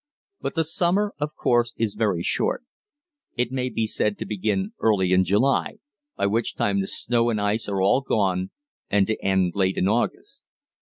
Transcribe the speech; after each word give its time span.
But 0.39 0.55
the 0.55 0.63
summer, 0.63 1.13
of 1.19 1.35
course, 1.35 1.73
is 1.77 1.93
very 1.93 2.23
short. 2.23 2.63
It 3.37 3.51
may 3.51 3.69
be 3.69 3.85
said 3.85 4.17
to 4.17 4.25
begin 4.25 4.71
early 4.79 5.11
in 5.13 5.23
July, 5.23 5.75
by 6.17 6.25
which 6.25 6.55
time 6.55 6.81
the 6.81 6.87
snow 6.87 7.29
and 7.29 7.39
ice 7.39 7.69
are 7.69 7.83
all 7.83 8.01
gone, 8.01 8.49
and 8.89 9.05
to 9.05 9.23
end 9.23 9.51
late 9.53 9.77
in 9.77 9.87
August. 9.87 10.41